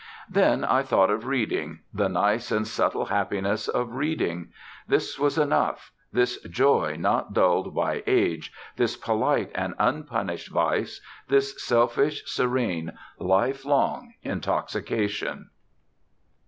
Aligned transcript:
Then 0.27 0.63
I 0.63 0.81
thought 0.81 1.11
of 1.11 1.27
reading 1.27 1.81
the 1.93 2.09
nice 2.09 2.49
and 2.51 2.67
subtle 2.67 3.05
happiness 3.05 3.67
of 3.67 3.93
reading. 3.93 4.51
This 4.87 5.19
was 5.19 5.37
enough, 5.37 5.91
this 6.11 6.41
joy 6.41 6.95
not 6.97 7.33
dulled 7.33 7.75
by 7.75 8.01
Age, 8.07 8.51
this 8.77 8.97
polite 8.97 9.51
and 9.53 9.75
unpunished 9.77 10.47
vice, 10.49 11.01
this 11.27 11.63
selfish, 11.63 12.23
serene, 12.25 12.93
life 13.19 13.63
long 13.63 14.15
intoxication. 14.23 15.51